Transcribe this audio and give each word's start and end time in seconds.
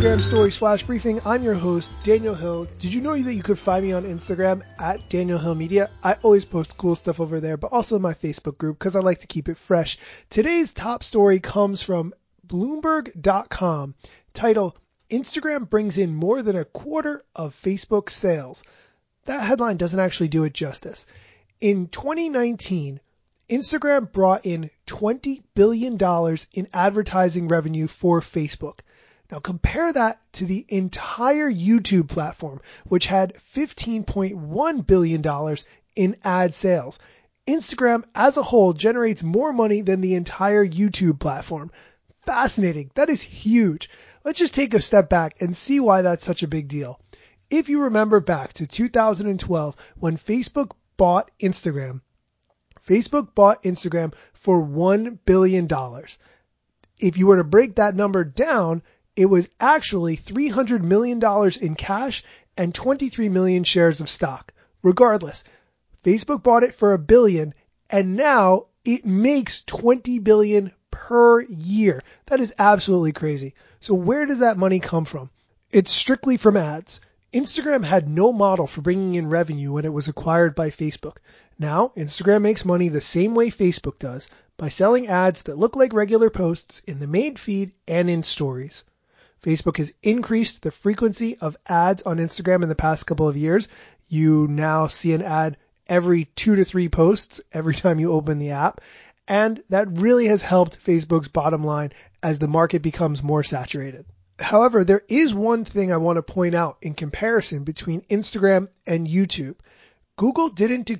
Instagram 0.00 0.22
Stories 0.22 0.56
Flash 0.56 0.82
Briefing. 0.84 1.20
I'm 1.26 1.42
your 1.42 1.52
host, 1.52 1.90
Daniel 2.04 2.34
Hill. 2.34 2.66
Did 2.78 2.94
you 2.94 3.02
know 3.02 3.22
that 3.22 3.34
you 3.34 3.42
could 3.42 3.58
find 3.58 3.84
me 3.84 3.92
on 3.92 4.04
Instagram 4.04 4.62
at 4.78 5.10
Daniel 5.10 5.36
Hill 5.36 5.54
Media? 5.54 5.90
I 6.02 6.14
always 6.22 6.46
post 6.46 6.78
cool 6.78 6.94
stuff 6.94 7.20
over 7.20 7.38
there, 7.38 7.58
but 7.58 7.70
also 7.70 7.98
my 7.98 8.14
Facebook 8.14 8.56
group 8.56 8.78
because 8.78 8.96
I 8.96 9.00
like 9.00 9.18
to 9.18 9.26
keep 9.26 9.50
it 9.50 9.58
fresh. 9.58 9.98
Today's 10.30 10.72
top 10.72 11.02
story 11.02 11.38
comes 11.38 11.82
from 11.82 12.14
Bloomberg.com. 12.46 13.94
Title, 14.32 14.74
Instagram 15.10 15.68
brings 15.68 15.98
in 15.98 16.14
more 16.14 16.40
than 16.40 16.56
a 16.56 16.64
quarter 16.64 17.22
of 17.36 17.54
Facebook 17.54 18.08
sales. 18.08 18.64
That 19.26 19.42
headline 19.42 19.76
doesn't 19.76 20.00
actually 20.00 20.28
do 20.28 20.44
it 20.44 20.54
justice. 20.54 21.04
In 21.60 21.88
2019, 21.88 23.00
Instagram 23.50 24.10
brought 24.10 24.46
in 24.46 24.70
$20 24.86 25.42
billion 25.54 25.98
in 26.54 26.68
advertising 26.72 27.48
revenue 27.48 27.86
for 27.86 28.22
Facebook. 28.22 28.78
Now 29.30 29.38
compare 29.38 29.92
that 29.92 30.20
to 30.34 30.44
the 30.44 30.64
entire 30.68 31.50
YouTube 31.50 32.08
platform, 32.08 32.60
which 32.84 33.06
had 33.06 33.34
$15.1 33.54 34.86
billion 34.86 35.56
in 35.94 36.16
ad 36.24 36.54
sales. 36.54 36.98
Instagram 37.46 38.04
as 38.14 38.36
a 38.36 38.42
whole 38.42 38.72
generates 38.72 39.22
more 39.22 39.52
money 39.52 39.82
than 39.82 40.00
the 40.00 40.14
entire 40.14 40.66
YouTube 40.66 41.20
platform. 41.20 41.70
Fascinating. 42.26 42.90
That 42.94 43.08
is 43.08 43.22
huge. 43.22 43.88
Let's 44.24 44.38
just 44.38 44.54
take 44.54 44.74
a 44.74 44.82
step 44.82 45.08
back 45.08 45.40
and 45.40 45.56
see 45.56 45.80
why 45.80 46.02
that's 46.02 46.24
such 46.24 46.42
a 46.42 46.48
big 46.48 46.68
deal. 46.68 47.00
If 47.50 47.68
you 47.68 47.82
remember 47.82 48.20
back 48.20 48.52
to 48.54 48.66
2012 48.66 49.76
when 49.98 50.16
Facebook 50.16 50.72
bought 50.96 51.30
Instagram, 51.40 52.00
Facebook 52.86 53.34
bought 53.34 53.62
Instagram 53.62 54.12
for 54.34 54.62
$1 54.62 55.18
billion. 55.24 55.68
If 57.00 57.16
you 57.16 57.26
were 57.26 57.38
to 57.38 57.44
break 57.44 57.76
that 57.76 57.96
number 57.96 58.24
down, 58.24 58.82
it 59.20 59.26
was 59.26 59.50
actually 59.60 60.16
$300 60.16 60.80
million 60.80 61.20
in 61.60 61.74
cash 61.74 62.24
and 62.56 62.74
23 62.74 63.28
million 63.28 63.64
shares 63.64 64.00
of 64.00 64.08
stock. 64.08 64.54
Regardless, 64.82 65.44
Facebook 66.02 66.42
bought 66.42 66.62
it 66.62 66.74
for 66.74 66.94
a 66.94 66.98
billion 66.98 67.52
and 67.90 68.16
now 68.16 68.68
it 68.82 69.04
makes 69.04 69.62
20 69.64 70.20
billion 70.20 70.72
per 70.90 71.42
year. 71.42 72.02
That 72.28 72.40
is 72.40 72.54
absolutely 72.58 73.12
crazy. 73.12 73.52
So 73.78 73.92
where 73.92 74.24
does 74.24 74.38
that 74.38 74.56
money 74.56 74.80
come 74.80 75.04
from? 75.04 75.28
It's 75.70 75.92
strictly 75.92 76.38
from 76.38 76.56
ads. 76.56 77.00
Instagram 77.34 77.84
had 77.84 78.08
no 78.08 78.32
model 78.32 78.66
for 78.66 78.80
bringing 78.80 79.16
in 79.16 79.28
revenue 79.28 79.72
when 79.72 79.84
it 79.84 79.92
was 79.92 80.08
acquired 80.08 80.54
by 80.54 80.70
Facebook. 80.70 81.18
Now, 81.58 81.92
Instagram 81.94 82.40
makes 82.40 82.64
money 82.64 82.88
the 82.88 83.02
same 83.02 83.34
way 83.34 83.50
Facebook 83.50 83.98
does 83.98 84.30
by 84.56 84.70
selling 84.70 85.08
ads 85.08 85.42
that 85.42 85.58
look 85.58 85.76
like 85.76 85.92
regular 85.92 86.30
posts 86.30 86.82
in 86.86 87.00
the 87.00 87.06
main 87.06 87.36
feed 87.36 87.74
and 87.86 88.08
in 88.08 88.22
stories. 88.22 88.84
Facebook 89.42 89.78
has 89.78 89.94
increased 90.02 90.62
the 90.62 90.70
frequency 90.70 91.36
of 91.38 91.56
ads 91.66 92.02
on 92.02 92.18
Instagram 92.18 92.62
in 92.62 92.68
the 92.68 92.74
past 92.74 93.06
couple 93.06 93.28
of 93.28 93.36
years. 93.36 93.68
You 94.08 94.46
now 94.48 94.86
see 94.86 95.14
an 95.14 95.22
ad 95.22 95.56
every 95.88 96.26
two 96.36 96.56
to 96.56 96.64
three 96.64 96.88
posts 96.88 97.40
every 97.52 97.74
time 97.82 97.98
you 98.00 98.12
open 98.12 98.38
the 98.38 98.50
app. 98.50 98.80
And 99.26 99.62
that 99.68 99.98
really 99.98 100.26
has 100.26 100.42
helped 100.42 100.84
Facebook's 100.84 101.28
bottom 101.28 101.64
line 101.64 101.92
as 102.22 102.38
the 102.38 102.48
market 102.48 102.82
becomes 102.82 103.22
more 103.22 103.42
saturated. 103.42 104.04
However, 104.38 104.84
there 104.84 105.02
is 105.08 105.34
one 105.34 105.64
thing 105.64 105.92
I 105.92 105.98
want 105.98 106.16
to 106.16 106.22
point 106.22 106.54
out 106.54 106.78
in 106.82 106.94
comparison 106.94 107.64
between 107.64 108.02
Instagram 108.02 108.68
and 108.86 109.06
YouTube. 109.06 109.56
Google 110.16 110.48
didn't 110.48 110.90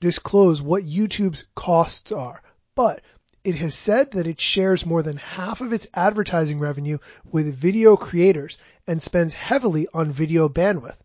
disclose 0.00 0.62
what 0.62 0.84
YouTube's 0.84 1.44
costs 1.54 2.12
are, 2.12 2.42
but 2.74 3.02
it 3.44 3.54
has 3.56 3.74
said 3.74 4.12
that 4.12 4.26
it 4.26 4.40
shares 4.40 4.84
more 4.84 5.02
than 5.02 5.16
half 5.16 5.60
of 5.60 5.72
its 5.72 5.86
advertising 5.94 6.58
revenue 6.58 6.98
with 7.30 7.54
video 7.54 7.96
creators 7.96 8.58
and 8.86 9.02
spends 9.02 9.34
heavily 9.34 9.86
on 9.94 10.12
video 10.12 10.48
bandwidth. 10.48 10.98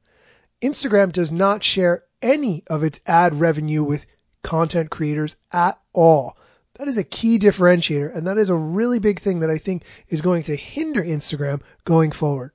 Instagram 0.61 1.11
does 1.11 1.31
not 1.31 1.63
share 1.63 2.03
any 2.21 2.63
of 2.67 2.83
its 2.83 3.01
ad 3.05 3.39
revenue 3.39 3.83
with 3.83 4.05
content 4.43 4.89
creators 4.89 5.35
at 5.51 5.79
all. 5.93 6.37
That 6.75 6.87
is 6.87 6.97
a 6.97 7.03
key 7.03 7.39
differentiator, 7.39 8.13
and 8.13 8.27
that 8.27 8.37
is 8.37 8.49
a 8.49 8.55
really 8.55 8.99
big 8.99 9.19
thing 9.19 9.39
that 9.39 9.49
I 9.49 9.57
think 9.57 9.83
is 10.09 10.21
going 10.21 10.43
to 10.43 10.55
hinder 10.55 11.01
Instagram 11.01 11.61
going 11.85 12.11
forward. 12.11 12.51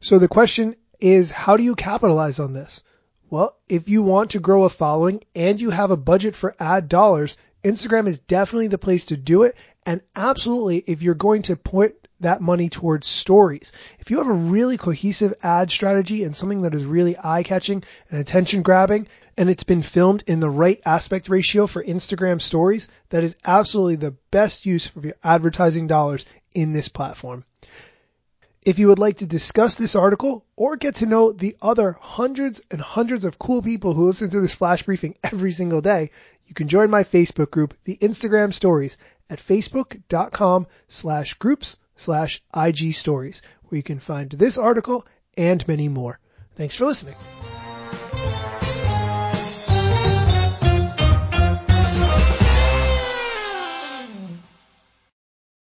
So 0.00 0.18
the 0.18 0.28
question 0.28 0.74
is, 0.98 1.30
how 1.30 1.56
do 1.56 1.62
you 1.62 1.74
capitalize 1.74 2.40
on 2.40 2.52
this? 2.52 2.82
Well, 3.28 3.56
if 3.68 3.88
you 3.88 4.02
want 4.02 4.30
to 4.30 4.40
grow 4.40 4.64
a 4.64 4.68
following 4.68 5.22
and 5.34 5.60
you 5.60 5.70
have 5.70 5.90
a 5.90 5.96
budget 5.96 6.34
for 6.34 6.54
ad 6.58 6.88
dollars, 6.88 7.36
Instagram 7.66 8.06
is 8.06 8.20
definitely 8.20 8.68
the 8.68 8.78
place 8.78 9.06
to 9.06 9.16
do 9.16 9.42
it. 9.42 9.56
And 9.84 10.00
absolutely, 10.14 10.78
if 10.78 11.02
you're 11.02 11.14
going 11.14 11.42
to 11.42 11.56
put 11.56 12.06
that 12.20 12.40
money 12.40 12.68
towards 12.68 13.06
stories. 13.06 13.72
If 13.98 14.10
you 14.10 14.18
have 14.18 14.28
a 14.28 14.32
really 14.32 14.78
cohesive 14.78 15.34
ad 15.42 15.70
strategy 15.70 16.24
and 16.24 16.34
something 16.34 16.62
that 16.62 16.74
is 16.74 16.84
really 16.84 17.16
eye 17.22 17.42
catching 17.42 17.82
and 18.08 18.20
attention 18.20 18.62
grabbing, 18.62 19.08
and 19.36 19.50
it's 19.50 19.64
been 19.64 19.82
filmed 19.82 20.24
in 20.26 20.40
the 20.40 20.48
right 20.48 20.80
aspect 20.86 21.28
ratio 21.28 21.66
for 21.66 21.84
Instagram 21.84 22.40
stories, 22.40 22.88
that 23.10 23.24
is 23.24 23.36
absolutely 23.44 23.96
the 23.96 24.16
best 24.30 24.64
use 24.64 24.94
of 24.94 25.04
your 25.04 25.16
advertising 25.22 25.88
dollars 25.88 26.24
in 26.54 26.72
this 26.72 26.88
platform. 26.88 27.44
If 28.66 28.80
you 28.80 28.88
would 28.88 28.98
like 28.98 29.18
to 29.18 29.26
discuss 29.26 29.76
this 29.76 29.94
article 29.94 30.44
or 30.56 30.74
get 30.74 30.96
to 30.96 31.06
know 31.06 31.30
the 31.30 31.56
other 31.62 31.96
hundreds 32.00 32.60
and 32.68 32.80
hundreds 32.80 33.24
of 33.24 33.38
cool 33.38 33.62
people 33.62 33.94
who 33.94 34.08
listen 34.08 34.28
to 34.30 34.40
this 34.40 34.56
flash 34.56 34.82
briefing 34.82 35.14
every 35.22 35.52
single 35.52 35.80
day, 35.80 36.10
you 36.46 36.54
can 36.54 36.66
join 36.66 36.90
my 36.90 37.04
Facebook 37.04 37.52
group, 37.52 37.74
the 37.84 37.96
Instagram 37.98 38.52
stories 38.52 38.98
at 39.30 39.38
facebook.com 39.38 40.66
slash 40.88 41.34
groups 41.34 41.76
slash 41.94 42.42
IG 42.56 42.94
stories, 42.94 43.40
where 43.66 43.76
you 43.76 43.84
can 43.84 44.00
find 44.00 44.30
this 44.30 44.58
article 44.58 45.06
and 45.38 45.66
many 45.68 45.88
more. 45.88 46.18
Thanks 46.56 46.74
for 46.74 46.86
listening. 46.86 47.14